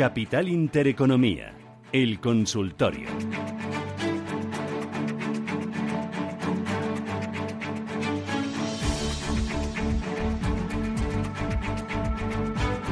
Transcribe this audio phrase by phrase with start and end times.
[0.00, 1.52] Capital Intereconomía,
[1.92, 3.10] el consultorio.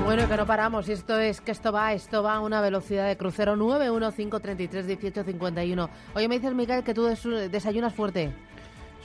[0.04, 0.86] Bueno, que no paramos.
[0.90, 5.88] Y esto es que esto va, esto va a una velocidad de crucero 915331851.
[6.14, 7.08] Oye, me dices, Miguel, que tú
[7.50, 8.34] desayunas fuerte.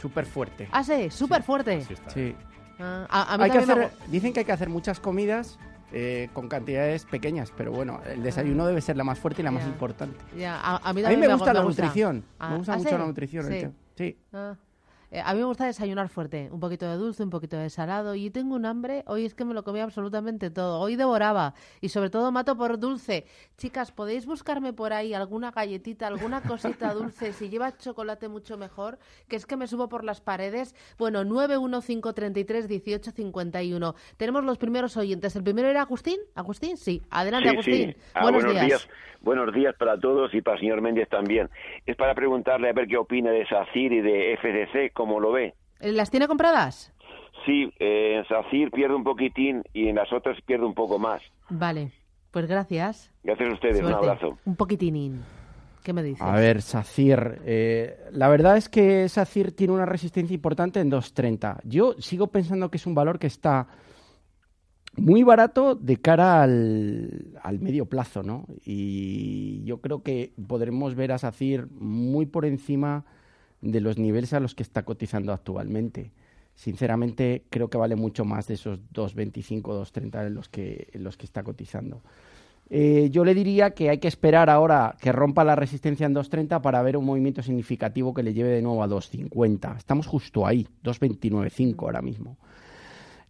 [0.02, 0.68] Súper fuerte.
[0.74, 1.86] Ah, sí, súper fuerte.
[2.14, 2.36] Sí.
[2.80, 5.58] Ah, a, a mí Hay que me hacer, dicen que hay que hacer muchas comidas
[5.94, 9.52] eh, con cantidades pequeñas, pero bueno, el desayuno debe ser la más fuerte y la
[9.52, 9.70] más Ya.
[9.70, 10.18] importante.
[10.38, 11.84] Ya, a, a mí A mí me me gusta la gusta.
[11.84, 12.24] nutrición.
[12.40, 12.96] Ah, Me gusta ¿ah, mucho sí?
[12.98, 13.46] la nutrición.
[13.48, 13.68] Sí.
[13.96, 14.18] Sí.
[14.34, 14.56] Ah.
[15.14, 18.16] Eh, a mí me gusta desayunar fuerte, un poquito de dulce, un poquito de salado
[18.16, 21.90] y tengo un hambre, hoy es que me lo comía absolutamente todo, hoy devoraba y
[21.90, 23.28] sobre todo mato por dulce.
[23.56, 27.32] Chicas, ¿podéis buscarme por ahí alguna galletita, alguna cosita dulce?
[27.32, 30.74] Si lleva chocolate mucho mejor, que es que me subo por las paredes.
[30.98, 33.94] Bueno, 915331851.
[34.18, 35.36] Tenemos los primeros oyentes.
[35.36, 36.18] ¿El primero era Agustín?
[36.34, 36.76] ¿Agustín?
[36.76, 37.04] Sí.
[37.12, 37.92] Adelante, Sí, Agustín.
[37.92, 37.96] sí.
[38.16, 38.88] Ah, Buenos, buenos días.
[39.24, 41.50] Buenos días para todos y para el señor Méndez también.
[41.86, 45.54] Es para preguntarle a ver qué opina de SACIR y de FDC, cómo lo ve.
[45.80, 46.94] Eh, ¿Las tiene compradas?
[47.46, 51.22] Sí, eh, en SACIR pierde un poquitín y en las otras pierde un poco más.
[51.50, 51.92] Vale,
[52.32, 53.12] pues gracias.
[53.24, 54.38] Gracias a ustedes, un abrazo.
[54.44, 55.22] Un poquitinín.
[55.84, 56.22] ¿Qué me dices?
[56.22, 57.42] A ver, SACIR.
[57.46, 61.60] eh, la verdad es que SACIR tiene una resistencia importante en 2.30.
[61.64, 63.68] Yo sigo pensando que es un valor que está
[64.96, 68.46] muy barato de cara al, medio plazo, ¿no?
[68.64, 73.06] Y yo creo que podremos ver a SACIR muy por encima
[73.62, 76.12] de los niveles a los que está cotizando actualmente.
[76.56, 81.18] Sinceramente, creo que vale mucho más de esos 2.25, 2.30 en los que, en los
[81.18, 82.02] que está cotizando.
[82.70, 86.62] Eh, yo le diría que hay que esperar ahora que rompa la resistencia en 2.30
[86.62, 89.78] para ver un movimiento significativo que le lleve de nuevo a 2.50.
[89.78, 92.38] Estamos justo ahí, 2.29.5 ahora mismo.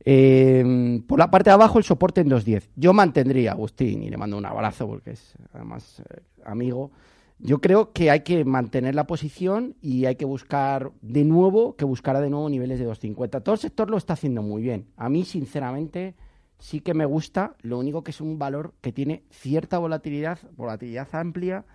[0.06, 2.70] Eh, por la parte de abajo el soporte en 2.10.
[2.76, 6.92] Yo mantendría, Agustín, y le mando un abrazo porque es además eh, amigo.
[7.40, 11.86] Yo creo que hay que mantener la posición y hay que buscar de nuevo, que
[11.86, 13.44] buscará de nuevo niveles de 2.50.
[13.44, 14.88] Todo el sector lo está haciendo muy bien.
[14.96, 16.16] A mí, sinceramente,
[16.60, 17.56] sí que me gusta.
[17.62, 21.66] Lo único que es un valor que tiene cierta volatilidad, volatilidad amplia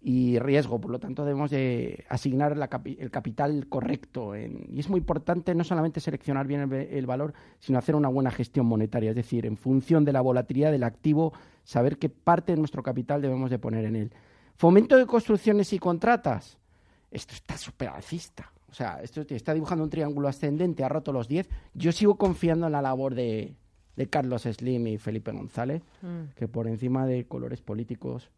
[0.00, 0.80] y riesgo.
[0.80, 4.34] Por lo tanto, debemos de asignar la capi- el capital correcto.
[4.34, 8.30] en- y es muy importante no solamente seleccionar bien el, valor, sino hacer una buena
[8.30, 9.10] gestión monetaria.
[9.10, 11.32] Es decir, en función de la volatilidad del activo,
[11.64, 14.12] saber qué parte de nuestro capital debemos de poner en él.
[14.54, 16.56] Fomento de construcciones y contratas.
[17.10, 18.52] Esto está súper alcista.
[18.70, 21.48] O sea, esto está dibujando un triángulo ascendente, ha roto los 10.
[21.74, 23.54] Yo sigo confiando en la labor de,
[23.96, 26.34] de Carlos Slim y Felipe González, Mm.
[26.36, 28.30] que por encima de colores políticos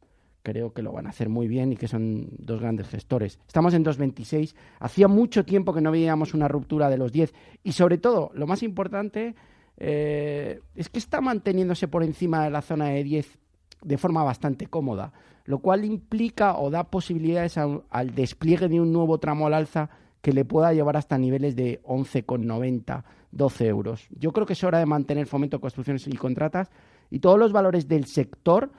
[0.42, 3.38] creo que lo van a hacer muy bien y que son dos grandes gestores.
[3.46, 4.54] Estamos en 2.26.
[4.80, 7.34] Hacía mucho tiempo que no veíamos una ruptura de los 10.
[7.64, 9.34] Y sobre todo, lo más importante
[9.76, 13.38] eh, es que está manteniéndose por encima de la zona de 10
[13.82, 15.12] de forma bastante cómoda,
[15.44, 19.88] lo cual implica o da posibilidades a- al despliegue de un nuevo tramo al alza
[20.20, 24.08] que le pueda llevar hasta niveles de 11,90, 12 euros.
[24.18, 26.70] Yo creo que es hora de mantener fomento construcciones y contratas
[27.08, 28.72] y todos los valores del sector,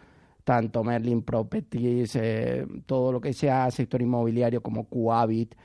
[0.43, 5.55] tanto Merlin Properties, eh, todo lo que sea sector inmobiliario como Coavit,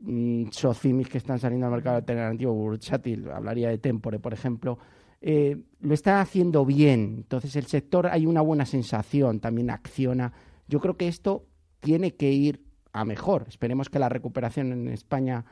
[0.00, 4.78] mm, Socimis que están saliendo al mercado alternativo, bursátil, hablaría de Tempore, por ejemplo,
[5.20, 7.14] eh, lo está haciendo bien.
[7.16, 10.32] Entonces el sector hay una buena sensación, también acciona.
[10.68, 11.46] Yo creo que esto
[11.80, 12.62] tiene que ir
[12.92, 13.46] a mejor.
[13.48, 15.44] Esperemos que la recuperación en España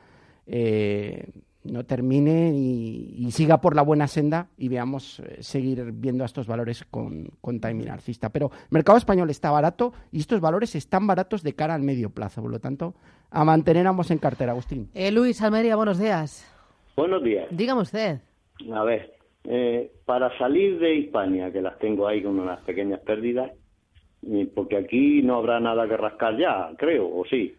[0.45, 1.31] eh,
[1.63, 6.25] no termine y, y siga por la buena senda y veamos eh, seguir viendo a
[6.25, 8.29] estos valores con, con timing alcista.
[8.29, 12.09] Pero el mercado español está barato y estos valores están baratos de cara al medio
[12.09, 12.41] plazo.
[12.41, 12.93] Por lo tanto,
[13.31, 14.89] a mantener ambos en cartera, Agustín.
[14.93, 16.49] Eh, Luis Almería, buenos días.
[16.95, 17.47] Buenos días.
[17.49, 18.19] Dígame usted.
[18.71, 19.13] A ver,
[19.45, 23.51] eh, para salir de Hispania, que las tengo ahí con unas pequeñas pérdidas,
[24.25, 27.55] eh, porque aquí no habrá nada que rascar ya, creo, o sí.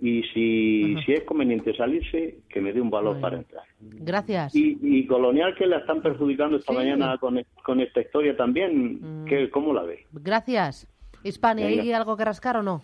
[0.00, 3.64] Y si, si es conveniente salirse, que me dé un valor para entrar.
[3.80, 4.54] Gracias.
[4.54, 6.78] Y, y Colonial, que la están perjudicando esta Sí.
[6.78, 9.24] mañana con, con esta historia también, Mm.
[9.24, 10.06] ¿qué, ¿cómo la ve?
[10.12, 10.86] Gracias.
[11.24, 11.96] Hispania, ¿hay Venga.
[11.96, 12.82] algo que rascar o no?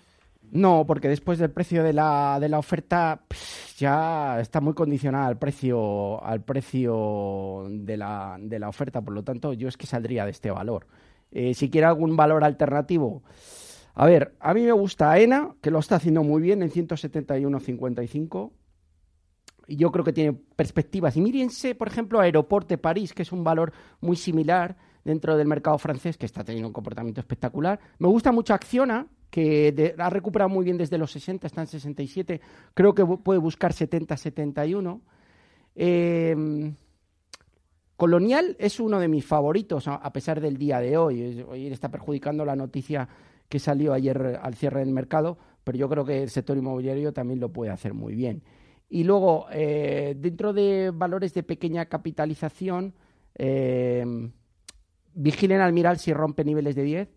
[0.51, 3.21] No, porque después del precio de la, de la oferta
[3.77, 9.01] ya está muy condicionada al precio, al precio de la, de la oferta.
[9.03, 10.87] Por lo tanto, yo es que saldría de este valor.
[11.31, 13.23] Eh, si quiere algún valor alternativo,
[13.95, 18.53] a ver, a mí me gusta AENA, que lo está haciendo muy bien en 171.55.
[19.69, 21.17] Y yo creo que tiene perspectivas.
[21.17, 25.79] Y mírense, por ejemplo, Aeroporte París, que es un valor muy similar dentro del mercado
[25.79, 27.79] francés, que está teniendo un comportamiento espectacular.
[27.99, 31.67] Me gusta mucho Acciona, que de- ha recuperado muy bien desde los 60, está en
[31.69, 32.41] 67.
[32.75, 35.01] Creo que puede buscar 70, 71.
[35.75, 36.73] Eh,
[37.97, 41.45] Colonial es uno de mis favoritos, a pesar del día de hoy.
[41.49, 43.09] Hoy está perjudicando la noticia
[43.53, 47.39] que salió ayer al cierre del mercado, pero yo creo que el sector inmobiliario también
[47.39, 48.43] lo puede hacer muy bien.
[48.89, 52.95] Y luego, eh, dentro de valores de pequeña capitalización,
[53.35, 54.07] eh,
[55.13, 57.09] vigilen al mirar si rompe niveles de 10.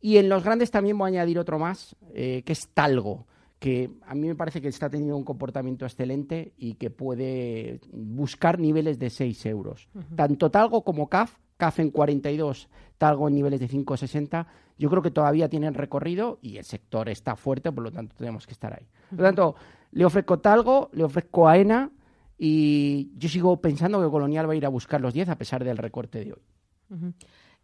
[0.00, 3.28] Y en los grandes también voy a añadir otro más, eh, que es Talgo,
[3.60, 8.58] que a mí me parece que está teniendo un comportamiento excelente y que puede buscar
[8.58, 9.88] niveles de 6 euros.
[10.16, 14.46] Tanto Talgo como CAF, CAF en 42, Talgo en niveles de 5,60,
[14.78, 18.46] yo creo que todavía tienen recorrido y el sector está fuerte, por lo tanto tenemos
[18.46, 18.86] que estar ahí.
[19.10, 19.54] Por lo tanto,
[19.92, 21.90] le ofrezco Talgo, le ofrezco AENA
[22.38, 25.64] y yo sigo pensando que Colonial va a ir a buscar los 10 a pesar
[25.64, 26.40] del recorte de hoy.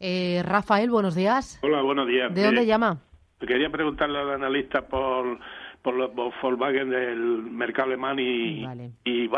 [0.00, 1.58] Eh, Rafael, buenos días.
[1.62, 2.34] Hola, buenos días.
[2.34, 3.00] ¿De dónde Mire, llama?
[3.38, 5.38] Quería preguntarle al analista por,
[5.82, 8.90] por los Volkswagen del mercado alemán y, Vale.
[9.04, 9.28] y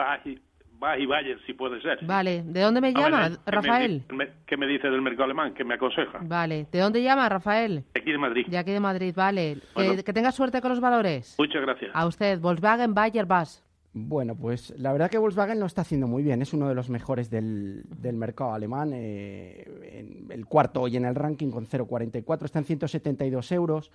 [0.79, 1.99] Bach y, Bayer, si puede ser.
[2.05, 4.05] Vale, ¿de dónde me ver, llama, ¿qué me Rafael?
[4.09, 5.55] di- me- ¿Qué me dice del mercado alemán?
[5.55, 6.19] ¿Qué me aconseja?
[6.23, 7.85] Vale, ¿de dónde llama, Rafael?
[7.95, 8.47] Aquí de Madrid.
[8.47, 9.59] De aquí de Madrid, vale.
[9.75, 9.97] Bueno.
[9.97, 11.35] Que, que tenga suerte con los valores.
[11.39, 11.91] Muchas gracias.
[11.95, 13.63] A usted, Volkswagen, Bayer, Bus.
[13.99, 16.43] Bueno, pues la verdad que Volkswagen lo está haciendo muy bien.
[16.43, 18.91] Es uno de los mejores del, del mercado alemán.
[18.93, 19.65] eh,
[19.95, 22.45] en el cuarto hoy en el ranking con 0,44.
[22.45, 23.91] Está en 172 euros.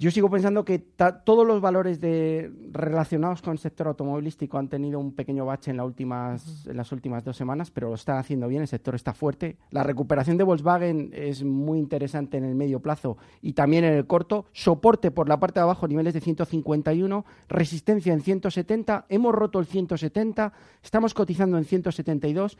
[0.00, 5.00] Yo sigo pensando que todos los valores de, relacionados con el sector automovilístico han tenido
[5.00, 8.46] un pequeño bache en, la últimas, en las últimas dos semanas, pero lo están haciendo
[8.46, 9.56] bien, el sector está fuerte.
[9.72, 14.06] La recuperación de Volkswagen es muy interesante en el medio plazo y también en el
[14.06, 14.46] corto.
[14.52, 19.66] Soporte por la parte de abajo, niveles de 151, resistencia en 170, hemos roto el
[19.66, 22.56] 170, estamos cotizando en 172.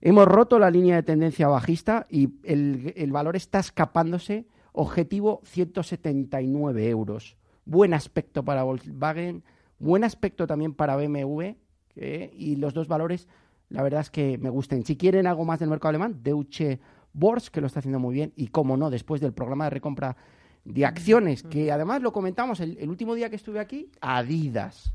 [0.00, 4.46] Hemos roto la línea de tendencia bajista y el, el valor está escapándose.
[4.72, 7.36] Objetivo 179 euros.
[7.64, 9.42] Buen aspecto para Volkswagen,
[9.78, 11.54] buen aspecto también para BMW
[11.96, 13.28] eh, y los dos valores,
[13.68, 14.84] la verdad es que me gustan.
[14.84, 16.80] Si quieren algo más del mercado alemán, Deutsche
[17.12, 20.16] Börse, que lo está haciendo muy bien, y como no, después del programa de recompra
[20.64, 24.92] de acciones, que además lo comentamos el, el último día que estuve aquí, Adidas.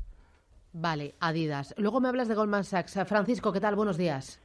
[0.72, 1.74] Vale, Adidas.
[1.76, 2.98] Luego me hablas de Goldman Sachs.
[3.06, 3.76] Francisco, ¿qué tal?
[3.76, 4.40] Buenos días.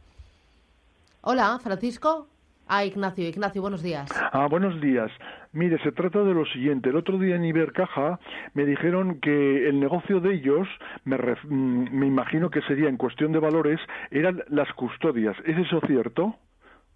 [1.21, 2.27] Hola, Francisco.
[2.71, 3.27] Ah, Ignacio.
[3.27, 4.09] Ignacio, buenos días.
[4.31, 5.09] Ah, buenos días.
[5.53, 6.89] Mire, se trata de lo siguiente.
[6.89, 8.19] El otro día en Ibercaja
[8.53, 10.67] me dijeron que el negocio de ellos,
[11.03, 13.79] me, ref- mm, me imagino que sería en cuestión de valores,
[14.11, 15.35] eran las custodias.
[15.45, 16.35] ¿Es eso cierto?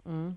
[0.06, 0.30] Mm.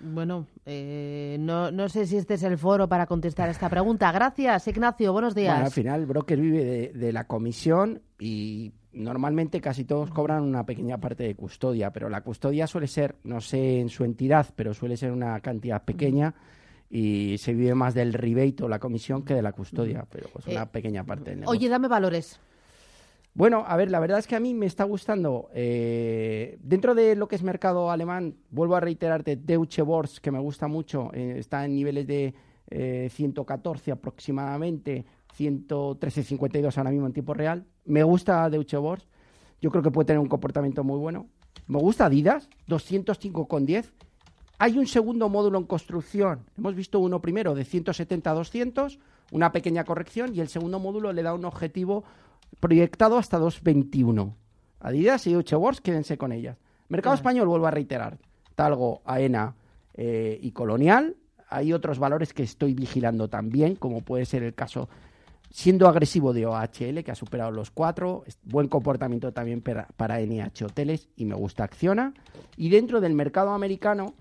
[0.00, 4.12] Bueno, eh, no, no sé si este es el foro para contestar esta pregunta.
[4.12, 5.12] Gracias, Ignacio.
[5.12, 5.54] Buenos días.
[5.54, 10.42] Bueno, al final el broker vive de, de la comisión y normalmente casi todos cobran
[10.42, 14.46] una pequeña parte de custodia, pero la custodia suele ser, no sé en su entidad,
[14.56, 16.34] pero suele ser una cantidad pequeña
[16.90, 20.46] y se vive más del rebate o la comisión que de la custodia, pero es
[20.46, 21.58] una Eh, pequeña parte del negocio.
[21.58, 22.40] Oye, dame valores.
[23.34, 25.50] Bueno, a ver, la verdad es que a mí me está gustando.
[25.52, 30.38] eh, dentro de lo que es mercado alemán, vuelvo a reiterarte, Deutsche Börse, que me
[30.38, 32.34] gusta mucho, eh, está en niveles de
[32.70, 35.04] eh, 114 aproximadamente,
[35.36, 37.66] 113.52 ahora mismo en tiempo real.
[37.86, 39.06] Me gusta Deutsche Börse,
[39.60, 41.26] yo creo que puede tener un comportamiento muy bueno.
[41.66, 43.86] Me gusta Adidas, 205,10.
[44.58, 46.40] Hay un segundo módulo en construcción.
[46.56, 48.98] Hemos visto uno primero de 170 a 200,
[49.32, 52.04] una pequeña corrección, y el segundo módulo le da un objetivo
[52.60, 54.32] proyectado hasta 2.21.
[54.80, 56.56] Adidas y Deutsche Börse, quédense con ellas.
[56.88, 57.20] Mercado Claro.
[57.20, 58.18] español, vuelvo a reiterar.
[58.54, 59.54] Talgo, AENA
[59.94, 61.16] eh, y Colonial.
[61.48, 64.88] Hay otros valores que estoy vigilando también, como puede ser el caso
[65.50, 70.20] siendo agresivo de OHL, que ha superado los cuatro, es- buen comportamiento también para, para
[70.20, 72.12] NH Hoteles y me gusta Acciona.
[72.56, 74.14] Y dentro del mercado americano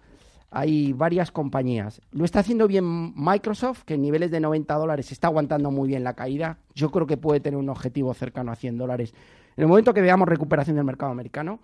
[0.51, 2.01] hay varias compañías.
[2.11, 6.03] Lo está haciendo bien Microsoft, que en niveles de 90 dólares está aguantando muy bien
[6.03, 6.59] la caída.
[6.73, 9.13] Yo creo que puede tener un objetivo cercano a 100 dólares
[9.57, 11.59] en el momento que veamos recuperación del mercado americano.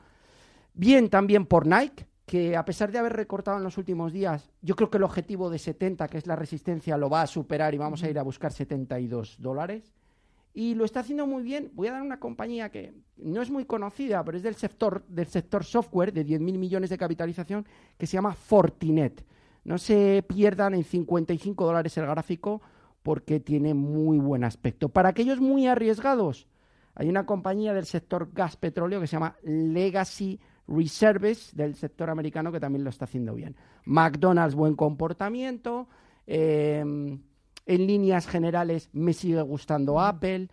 [0.74, 4.78] Bien también por Nike, que a pesar de haber recortado en los últimos días, yo
[4.78, 7.78] creo que el objetivo de 70, que es la resistencia, lo va a superar y
[7.78, 9.92] vamos a ir a buscar 72 dólares.
[10.54, 11.72] Y lo está haciendo muy bien.
[11.74, 15.28] Voy a dar una compañía que no es muy conocida, pero es del sector, del
[15.28, 19.26] sector software de 10.000 millones de capitalización, que se llama Fortinet.
[19.66, 22.62] No se pierdan en 55 dólares el gráfico
[23.04, 24.88] porque tiene muy buen aspecto.
[24.88, 26.48] Para aquellos muy arriesgados,
[26.96, 30.40] hay una compañía del sector gas petróleo que se llama Legacy
[30.74, 33.56] Reserves del sector americano que también lo está haciendo bien.
[33.86, 35.88] McDonald's, buen comportamiento.
[36.28, 36.84] eh,
[37.66, 40.50] en líneas generales me sigue gustando Apple.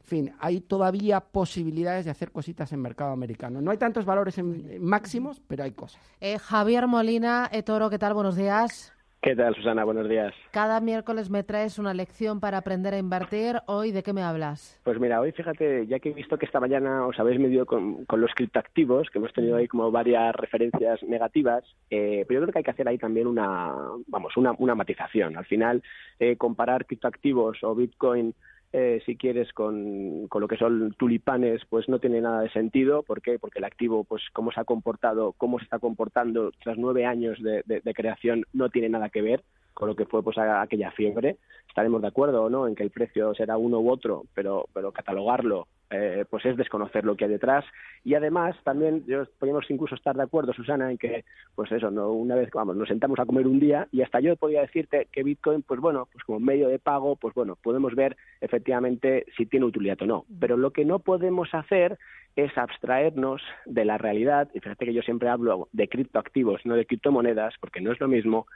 [0.00, 3.60] En fin, hay todavía posibilidades de hacer cositas en mercado americano.
[3.60, 6.00] No hay tantos valores en, en máximos, pero hay cosas.
[6.20, 8.14] Eh, Javier Molina, Etoro, ¿qué tal?
[8.14, 8.91] Buenos días.
[9.22, 9.84] ¿Qué tal, Susana?
[9.84, 10.34] Buenos días.
[10.50, 13.60] Cada miércoles me traes una lección para aprender a invertir.
[13.66, 14.80] Hoy, ¿de qué me hablas?
[14.82, 18.04] Pues mira, hoy fíjate, ya que he visto que esta mañana os habéis medido con,
[18.16, 22.58] los criptoactivos, que hemos tenido ahí como varias referencias negativas, eh, pero yo creo que
[22.58, 23.72] hay que hacer ahí también una,
[24.08, 25.36] vamos, una, una matización.
[25.36, 25.84] Al final,
[26.18, 28.34] eh, comparar criptoactivos o Bitcoin
[28.72, 33.02] eh, si quieres, con, con, lo que son tulipanes, pues no tiene nada de sentido.
[33.02, 33.38] ¿Por qué?
[33.38, 37.38] Porque el activo, pues cómo se ha comportado, cómo se está comportando tras nueve años
[37.42, 39.42] de, de creación, no tiene nada que ver
[39.74, 41.36] con lo que fue pues aquella fiebre.
[41.68, 44.92] Estaremos de acuerdo o no en que el precio será uno u otro, pero, pero
[44.92, 47.66] catalogarlo eh, pues es desconocer lo que hay detrás
[48.02, 49.04] y además también
[49.38, 52.88] podríamos incluso estar de acuerdo Susana en que pues eso no una vez vamos nos
[52.88, 56.24] sentamos a comer un día y hasta yo podría decirte que Bitcoin pues bueno pues
[56.24, 60.56] como medio de pago pues bueno podemos ver efectivamente si tiene utilidad o no pero
[60.56, 61.98] lo que no podemos hacer
[62.36, 66.86] es abstraernos de la realidad y fíjate que yo siempre hablo de criptoactivos no de
[66.86, 68.46] criptomonedas porque no es lo mismo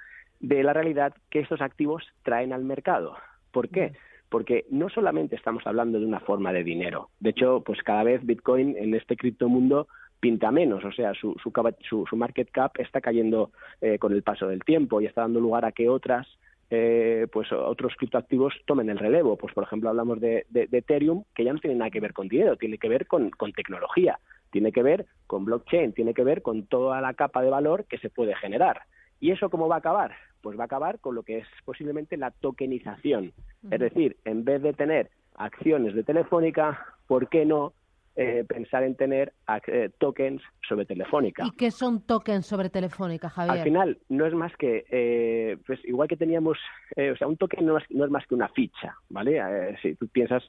[0.40, 3.16] de la realidad que estos activos traen al mercado
[3.52, 3.92] ¿por qué?
[4.28, 7.10] porque no solamente estamos hablando de una forma de dinero.
[7.20, 9.88] De hecho, pues cada vez Bitcoin en este criptomundo
[10.20, 13.50] pinta menos, o sea, su, su, market cap está cayendo
[13.80, 16.26] eh, con el paso del tiempo y está dando lugar a que otras
[16.68, 19.36] eh, pues otros criptoactivos tomen el relevo.
[19.36, 22.56] Pues por ejemplo hablamos de, Ethereum, que ya no tiene nada que ver con dinero,
[22.56, 24.18] tiene que ver con, con, tecnología,
[24.50, 27.98] tiene que ver con blockchain, tiene que ver con toda la capa de valor que
[27.98, 28.82] se puede generar.
[29.20, 30.14] ¿Y eso cómo va a acabar?
[30.42, 33.32] Pues va a acabar con lo que es posiblemente la tokenización.
[33.70, 37.72] Es decir, en vez de tener acciones de Telefónica, ¿por qué no
[38.18, 39.34] eh, pensar en tener
[39.66, 41.44] eh, tokens sobre Telefónica.
[41.46, 43.58] ¿Y qué son tokens sobre Telefónica, Javier?
[43.58, 46.56] Al final, no es más que, eh, pues igual que teníamos,
[46.96, 49.76] o sea, un token no es, no es, más que una ficha, ¿vale?
[49.82, 50.42] si tú piensas,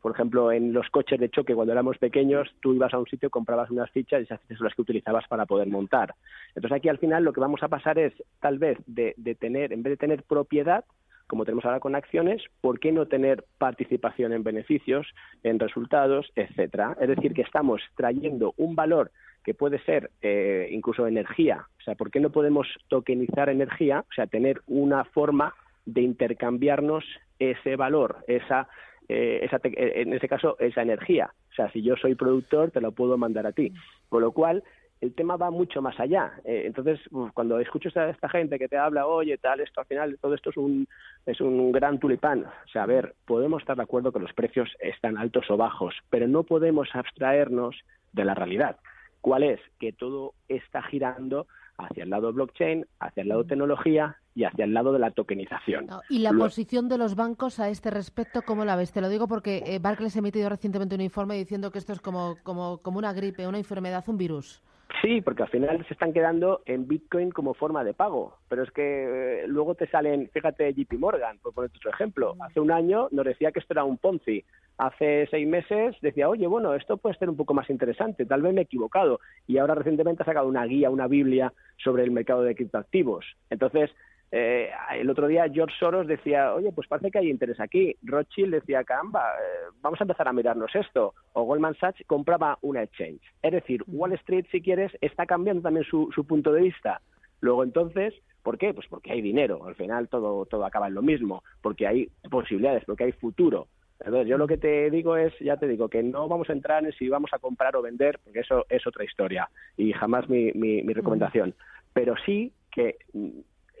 [0.00, 3.28] por ejemplo, en los coches de choque cuando éramos pequeños, tú ibas a un sitio,
[3.28, 6.14] comprabas unas fichas y esas fichas son las que utilizabas para poder montar.
[6.54, 9.74] Entonces aquí al final lo que vamos a pasar es, tal vez, de, de tener,
[9.74, 10.86] en vez de tener propiedad,
[11.32, 15.06] como tenemos ahora con acciones, ¿por qué no tener participación en beneficios,
[15.42, 16.94] en resultados, etcétera?
[17.00, 19.10] Es decir, que estamos trayendo un valor
[19.42, 21.64] que puede ser eh, incluso energía.
[21.80, 24.00] O sea, ¿por qué no podemos tokenizar energía?
[24.00, 25.54] O sea, tener una forma
[25.86, 27.02] de intercambiarnos
[27.38, 28.68] ese valor, esa,
[29.08, 31.32] eh, esa en ese caso, esa energía.
[31.50, 33.72] O sea, si yo soy productor, te lo puedo mandar a ti.
[34.10, 34.62] Con lo cual,
[35.02, 36.32] el tema va mucho más allá.
[36.44, 37.00] Eh, entonces,
[37.34, 40.50] cuando escucho a esta, gente que te habla, oye, tal, esto al final, todo esto
[40.50, 40.86] es un,
[41.26, 42.44] es un gran tulipán.
[42.44, 45.96] O sea, a ver, podemos estar de acuerdo que los precios están altos o bajos,
[46.08, 47.74] pero no podemos abstraernos
[48.12, 48.76] de la realidad.
[49.20, 49.60] ¿Cuál es?
[49.80, 54.72] Que todo está girando hacia el lado blockchain, hacia el lado tecnología y hacia el
[54.72, 55.88] lado de la tokenización.
[56.10, 58.92] ¿Y la posición de los bancos a este respecto, cómo la ves?
[58.92, 62.00] Te lo digo porque eh, Barclays ha emitido recientemente un informe diciendo que esto es
[62.00, 64.62] como, como, como una gripe, una enfermedad, un virus.
[65.00, 68.70] Sí, porque al final se están quedando en Bitcoin como forma de pago, pero es
[68.70, 73.08] que eh, luego te salen, fíjate JP Morgan, por ponerte otro ejemplo, hace un año
[73.10, 74.44] nos decía que esto era un Ponzi,
[74.78, 78.52] hace seis meses decía, oye, bueno, esto puede ser un poco más interesante, tal vez
[78.52, 82.42] me he equivocado, y ahora recientemente ha sacado una guía, una Biblia sobre el mercado
[82.42, 83.24] de criptoactivos.
[83.50, 83.90] Entonces,
[84.34, 87.94] eh, el otro día George Soros decía, oye, pues parece que hay interés aquí.
[88.02, 91.12] Rothschild decía, caramba, eh, vamos a empezar a mirarnos esto.
[91.34, 93.20] O Goldman Sachs compraba una exchange.
[93.42, 97.02] Es decir, Wall Street, si quieres, está cambiando también su, su punto de vista.
[97.42, 98.72] Luego entonces, ¿por qué?
[98.72, 99.66] Pues porque hay dinero.
[99.66, 101.44] Al final todo, todo acaba en lo mismo.
[101.60, 103.68] Porque hay posibilidades, porque hay futuro.
[104.00, 106.82] Entonces, yo lo que te digo es, ya te digo, que no vamos a entrar
[106.86, 110.52] en si vamos a comprar o vender, porque eso es otra historia y jamás mi,
[110.52, 111.54] mi, mi recomendación.
[111.92, 112.96] Pero sí que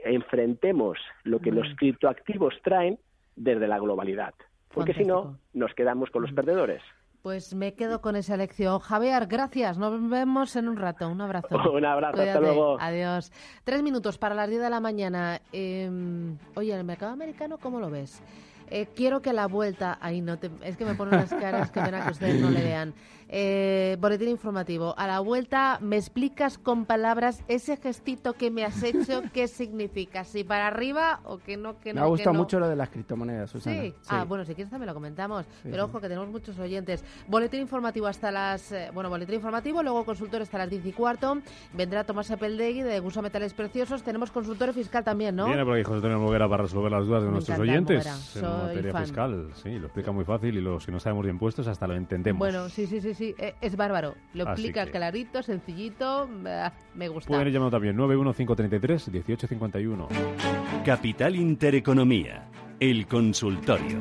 [0.04, 2.98] enfrentemos lo que los criptoactivos traen
[3.36, 4.34] desde la globalidad,
[4.72, 6.82] porque si no, nos quedamos con los perdedores.
[7.22, 8.80] Pues me quedo con esa lección.
[8.80, 9.78] Javier, gracias.
[9.78, 11.08] Nos vemos en un rato.
[11.08, 11.48] Un abrazo.
[11.72, 12.20] un abrazo.
[12.20, 12.76] Hasta luego.
[12.80, 13.30] Adiós.
[13.62, 15.40] Tres minutos para las diez de la mañana.
[15.52, 15.88] Eh,
[16.56, 18.20] oye, ¿el mercado americano cómo lo ves?
[18.74, 21.78] Eh, quiero que la vuelta, ahí no te, es que me ponen unas caras que
[21.78, 22.94] pena que ustedes no le vean.
[23.34, 24.94] Eh, boletín informativo.
[24.98, 30.24] A la vuelta me explicas con palabras ese gestito que me has hecho, qué significa,
[30.24, 32.02] si para arriba o que no, que no.
[32.02, 33.80] Me ha gustado mucho lo de las criptomonedas, Susana.
[33.80, 33.94] ¿Sí?
[34.08, 35.46] Ah, bueno, si quieres también lo comentamos.
[35.62, 37.02] pero ojo, que tenemos muchos oyentes.
[37.26, 41.38] Boletín informativo hasta las, eh, bueno, boletín informativo, luego consultor hasta las 10 y cuarto.
[41.72, 44.02] Vendrá Tomás Apeldegui de Gusa Metales Preciosos.
[44.02, 45.46] Tenemos consultor fiscal también, ¿no?
[45.46, 48.06] Viene por ahí José Antonio Moguera para resolver las dudas de nuestros oyentes
[48.42, 49.48] materia fiscal.
[49.54, 52.38] Sí, lo explica muy fácil y lo, si no sabemos de impuestos hasta lo entendemos.
[52.38, 53.21] Bueno, sí, sí, sí, sí.
[53.22, 54.16] Eh, es bárbaro.
[54.34, 56.28] Lo explica clarito, sencillito.
[56.94, 57.28] Me gusta.
[57.28, 60.08] Pueden ir llamando también 91533-1851.
[60.84, 62.48] Capital Intereconomía.
[62.80, 64.00] El consultorio.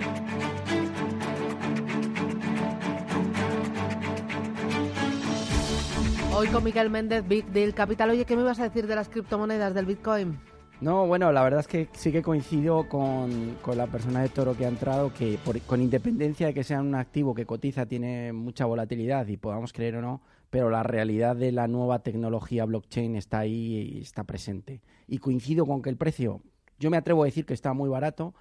[6.33, 8.09] Hoy con Miguel Méndez, Big Deal Capital.
[8.09, 10.39] Oye, ¿qué me ibas a decir de las criptomonedas del Bitcoin?
[10.81, 14.65] No, bueno, la verdad es que sí que coincido con, la persona de Toro que
[14.65, 19.27] ha entrado, que con independencia de que sea un activo que cotiza, tiene mucha volatilidad
[19.27, 23.93] y podamos creer o no, pero la realidad de la nueva tecnología blockchain está ahí
[23.93, 24.81] y está presente.
[25.07, 26.41] Y coincido con que el precio,
[26.79, 28.33] yo me atrevo a decir que está muy barato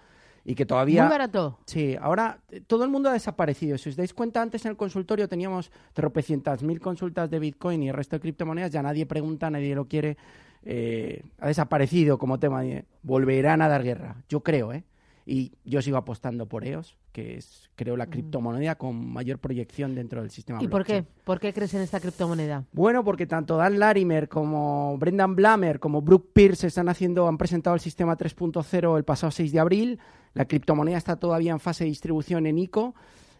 [0.42, 1.02] y que todavía...
[1.02, 1.58] Muy barato.
[1.66, 3.76] Sí, ahora eh, todo el mundo ha desaparecido.
[3.76, 7.90] Si os dais cuenta, antes en el consultorio teníamos tropecientas mil consultas de Bitcoin y
[7.90, 10.16] el resto de criptomonedas, ya nadie pregunta, nadie lo quiere
[10.64, 12.62] eh, ha desaparecido como tema.
[13.02, 14.84] volverán a dar guerra, yo creo, ¿eh?
[15.26, 20.22] Y yo sigo apostando por EOS, que es, creo, la criptomoneda con mayor proyección dentro
[20.22, 20.62] del sistema.
[20.62, 21.04] ¿Y por qué?
[21.24, 22.64] ¿Por qué crees en esta criptomoneda?
[22.72, 27.74] Bueno, porque tanto Dan Larimer como Brendan Blamer como Brooke Pierce están haciendo, han presentado
[27.74, 29.98] el sistema 3.0 el pasado 6 de abril.
[30.34, 32.94] La criptomoneda está todavía en fase de distribución en ICO.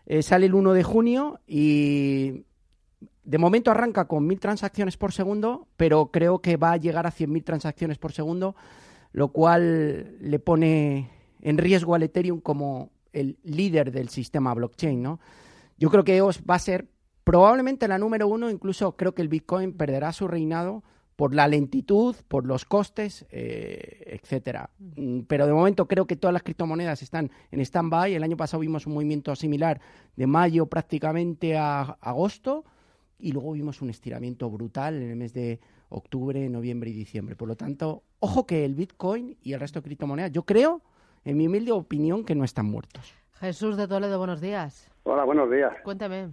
[0.07, 2.45] Eh, sale el 1 de junio y
[3.25, 7.13] de momento arranca con mil transacciones por segundo, pero creo que va a llegar a
[7.13, 8.57] 100.000 transacciones por segundo,
[9.13, 15.21] lo cual le pone en riesgo al Ethereum como el líder del sistema blockchain, ¿no?
[15.79, 16.89] Yo creo que EOS va a ser
[17.25, 20.83] probablemente la número uno, incluso creo que el Bitcoin perderá su reinado
[21.17, 24.71] por la lentitud, por los costes, eh, etcétera.
[25.29, 28.15] Pero de momento creo que todas las criptomonedas están en stand-by.
[28.15, 29.81] El año pasado vimos un movimiento similar
[30.17, 32.65] de mayo prácticamente a agosto
[33.21, 37.37] y luego vimos un estiramiento brutal en el mes de octubre, noviembre y diciembre.
[37.37, 40.83] Por lo tanto, ojo que el Bitcoin y el resto de criptomonedas, yo creo,
[41.25, 43.15] en mi humilde opinión, que no están muertos.
[43.35, 44.91] Jesús de Toledo, buenos días.
[45.05, 45.73] Hola, buenos días.
[45.83, 46.31] Cuéntame.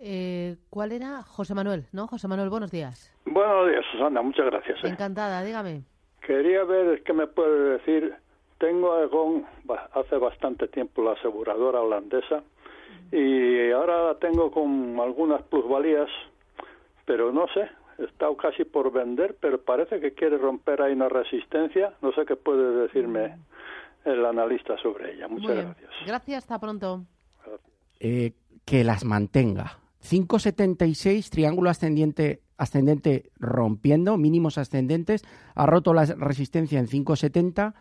[0.03, 1.21] Eh, ¿Cuál era?
[1.21, 2.07] José Manuel, ¿no?
[2.07, 3.13] José Manuel, buenos días.
[3.25, 4.83] Buenos días, Susana, muchas gracias.
[4.83, 4.87] ¿eh?
[4.87, 5.83] Encantada, dígame.
[6.25, 8.15] Quería ver qué me puede decir.
[8.57, 9.45] Tengo Aegon
[9.93, 12.43] hace bastante tiempo la aseguradora holandesa
[13.11, 16.09] y ahora la tengo con algunas plusvalías,
[17.05, 21.09] pero no sé, he estado casi por vender, pero parece que quiere romper ahí una
[21.09, 21.93] resistencia.
[22.01, 24.09] No sé qué puede decirme mm.
[24.09, 25.27] el analista sobre ella.
[25.27, 25.91] Muchas gracias.
[26.07, 27.01] Gracias, hasta pronto.
[27.99, 28.33] Eh,
[28.65, 35.23] que las mantenga 5,76, triángulo ascendiente, ascendente rompiendo, mínimos ascendentes,
[35.55, 37.73] ha roto la resistencia en 5,70.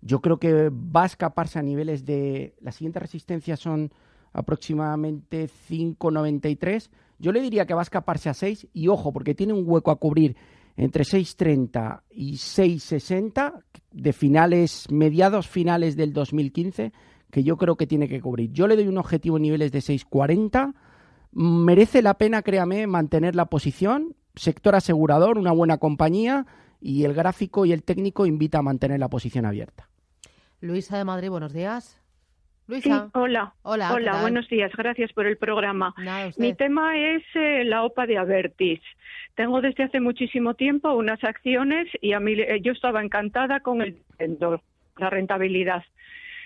[0.00, 2.54] Yo creo que va a escaparse a niveles de...
[2.60, 3.92] Las siguientes resistencias son
[4.32, 6.90] aproximadamente 5,93.
[7.18, 9.90] Yo le diría que va a escaparse a 6 y ojo, porque tiene un hueco
[9.90, 10.36] a cubrir
[10.76, 16.92] entre 6,30 y 6,60 de finales, mediados finales del 2015,
[17.30, 18.50] que yo creo que tiene que cubrir.
[18.52, 20.74] Yo le doy un objetivo en niveles de 6,40
[21.34, 24.14] merece la pena, créame, mantener la posición.
[24.34, 26.46] Sector asegurador, una buena compañía
[26.80, 29.88] y el gráfico y el técnico invita a mantener la posición abierta.
[30.60, 32.00] Luisa de Madrid, buenos días.
[32.66, 33.10] Luisa.
[33.12, 33.54] hola.
[33.62, 34.72] Hola, hola buenos días.
[34.74, 35.94] Gracias por el programa.
[36.38, 38.80] Mi tema es eh, la OPA de Avertis.
[39.34, 43.82] Tengo desde hace muchísimo tiempo unas acciones y a mí eh, yo estaba encantada con
[43.82, 43.98] el
[44.96, 45.82] la rentabilidad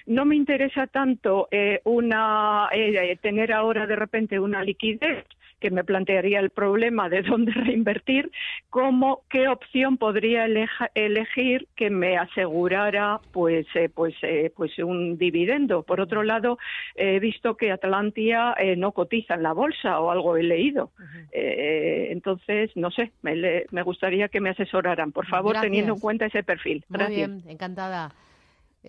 [0.09, 5.25] no me interesa tanto eh, una eh, tener ahora de repente una liquidez
[5.61, 8.31] que me plantearía el problema de dónde reinvertir,
[8.71, 10.47] como qué opción podría
[10.94, 14.14] elegir que me asegurara pues eh, pues
[14.57, 15.83] pues un dividendo.
[15.83, 16.59] Por otro lado,
[16.94, 20.90] he visto que Atlantia no cotiza en la bolsa o algo he leído.
[21.33, 26.85] entonces, no sé, me, gustaría que me asesoraran, por favor, teniendo en cuenta ese perfil.
[26.88, 27.29] Gracias.
[27.29, 28.12] Muy bien, encantada.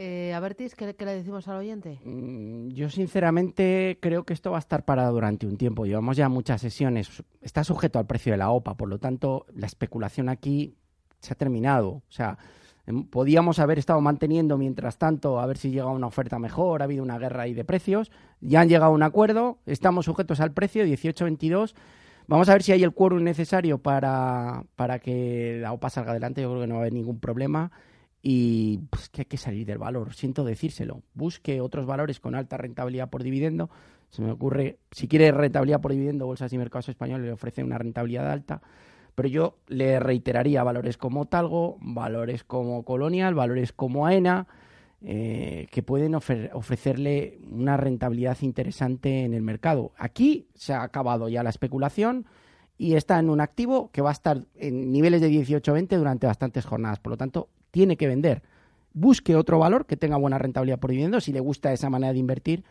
[0.01, 1.99] Eh, Avertis, ¿qué, ¿qué, le decimos al oyente?
[2.05, 5.85] Mm, yo sinceramente creo que esto va a estar parado durante un tiempo.
[5.85, 7.23] Llevamos ya muchas sesiones.
[7.41, 10.77] Está sujeto al precio de la OPA, por lo tanto, la especulación aquí
[11.19, 11.89] se ha terminado.
[11.89, 12.37] O sea,
[12.89, 16.85] Em, podíamos haber estado manteniendo mientras tanto a ver si llega una oferta mejor, ha
[16.85, 20.53] habido una guerra ahí de precios, ya han llegado a un acuerdo, estamos sujetos al
[20.53, 21.75] precio 18.22.
[22.25, 26.41] Vamos a ver si hay el quórum necesario para, para que la OPA salga adelante.
[26.41, 27.71] Yo creo que no va a haber ningún problema
[28.21, 31.01] y pues, que hay que salir del valor, siento decírselo.
[31.13, 33.69] Busque otros valores con alta rentabilidad por dividendo.
[34.09, 37.77] Se me ocurre, si quiere rentabilidad por dividendo, Bolsas y Mercados Españoles le ofrece una
[37.77, 38.61] rentabilidad alta.
[39.15, 44.47] Pero yo le reiteraría valores como Talgo, valores como Colonial, valores como AENA,
[45.01, 49.93] eh, que pueden ofrecerle una rentabilidad interesante en el mercado.
[49.97, 52.25] Aquí se ha acabado ya la especulación
[52.77, 56.65] y está en un activo que va a estar en niveles de 18-20 durante bastantes
[56.65, 56.99] jornadas.
[56.99, 58.43] Por lo tanto, tiene que vender.
[58.93, 62.19] Busque otro valor que tenga buena rentabilidad por dividendo si le gusta esa manera de
[62.19, 62.63] invertir,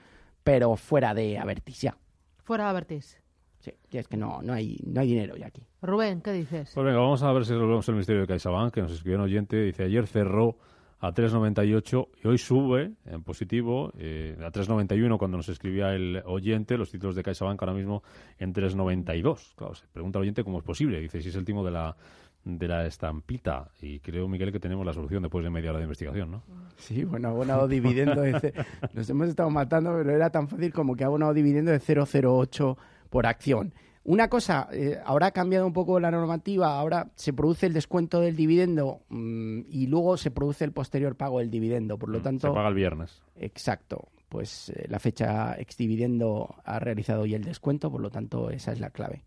[0.43, 1.97] pero fuera de Avertis ya.
[2.45, 3.21] Fuera de Avertis.
[3.61, 5.63] Sí, es que no, no, hay, no hay dinero ya aquí.
[5.83, 6.71] Rubén, ¿qué dices?
[6.75, 9.25] Pues venga, vamos a ver si resolvemos el misterio de CaixaBank, que nos escribió un
[9.25, 9.61] oyente.
[9.63, 10.57] Dice, ayer cerró
[11.01, 16.77] a 3,98 y hoy sube en positivo eh, a 3,91 cuando nos escribía el oyente.
[16.77, 18.03] Los títulos de CaixaBank ahora mismo
[18.39, 19.55] en 3,92.
[19.57, 21.01] Claro, se pregunta el oyente cómo es posible.
[21.01, 21.97] Dice si es el timo de la
[22.45, 23.71] de la estampita.
[23.81, 26.43] Y creo, Miguel, que tenemos la solución después de media hora de investigación, ¿no?
[26.77, 28.23] Sí, bueno, abonado dividendo.
[28.23, 28.55] De
[28.95, 32.77] Nos hemos estado matando, pero era tan fácil como que abonado dividendo de 0,08
[33.11, 33.73] por acción.
[34.05, 38.21] Una cosa, eh, ahora ha cambiado un poco la normativa, ahora se produce el descuento
[38.21, 42.23] del dividendo mm, y luego se produce el posterior pago del dividendo, por lo mm,
[42.23, 42.49] tanto...
[42.49, 43.21] Se paga el viernes.
[43.37, 48.49] Exacto, pues eh, la fecha ex dividendo ha realizado ya el descuento, por lo tanto
[48.49, 49.25] esa es la clave.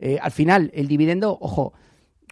[0.00, 1.72] Eh, al final, el dividendo, ojo,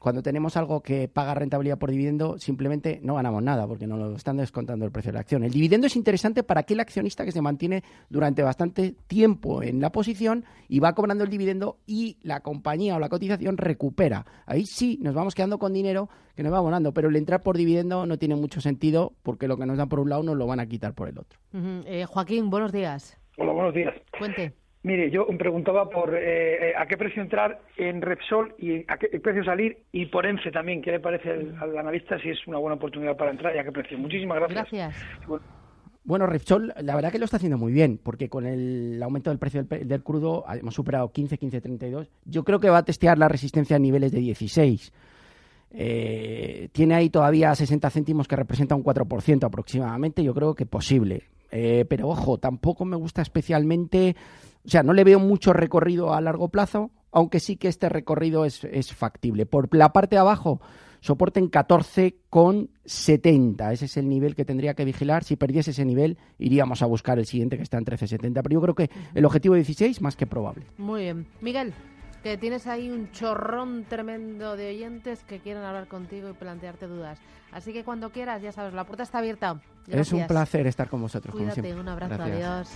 [0.02, 4.16] cuando tenemos algo que paga rentabilidad por dividendo, simplemente no ganamos nada porque no lo
[4.16, 5.44] están descontando el precio de la acción.
[5.44, 9.92] El dividendo es interesante para aquel accionista que se mantiene durante bastante tiempo en la
[9.92, 14.26] posición y va cobrando el dividendo y la compañía o la cotización recupera.
[14.44, 17.56] Ahí sí nos vamos quedando con dinero que nos va abonando, pero el entrar por
[17.56, 20.48] dividendo no tiene mucho sentido porque lo que nos dan por un lado nos lo
[20.48, 21.38] van a quitar por el otro.
[21.86, 23.16] Eh, Joaquín, buenos días.
[23.38, 23.94] Hola, buenos días.
[24.18, 24.61] Cuente.
[24.84, 28.98] Mire, yo me preguntaba por eh, eh, a qué precio entrar en Repsol y a
[28.98, 30.82] qué precio salir y por ENCE también.
[30.82, 33.70] ¿Qué le parece al, analista si es una buena oportunidad para entrar y a qué
[33.70, 33.96] precio?
[33.96, 34.70] Muchísimas gracias.
[34.72, 35.06] Gracias.
[36.04, 39.38] Bueno, Repsol, la verdad que lo está haciendo muy bien, porque con el aumento del
[39.38, 42.10] precio del, crudo hemos superado 15, 15, 32.
[42.24, 44.92] Yo creo que va a testear la resistencia a niveles de 16.
[45.74, 50.24] Eh, tiene ahí todavía 60 céntimos que representa un 4% aproximadamente.
[50.24, 51.22] Yo creo que posible.
[51.88, 54.16] Pero ojo, tampoco me gusta especialmente
[54.64, 58.44] o sea, no le veo mucho recorrido a largo plazo, aunque sí que este recorrido
[58.44, 58.60] es,
[58.94, 59.46] factible.
[59.46, 60.60] Por la parte de abajo,
[61.00, 63.72] soporte en 14,70.
[63.72, 65.24] Ese es el nivel que tendría que vigilar.
[65.24, 68.40] Si perdiese ese nivel, iríamos a buscar el siguiente que está en 13,70.
[68.42, 70.66] Pero yo creo que el objetivo 16 más que probable.
[70.78, 71.26] Muy bien.
[71.40, 71.74] Miguel,
[72.22, 77.18] que tienes ahí un chorrón tremendo de oyentes que quieren hablar contigo y plantearte dudas.
[77.50, 79.60] Así que cuando quieras, ya sabes, la puerta está abierta.
[79.88, 81.34] Es un placer estar con vosotros.
[81.34, 82.70] Cuídate, un abrazo, adiós.